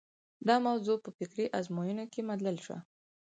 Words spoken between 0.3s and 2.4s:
دا موضوع په فکري ازموینو کې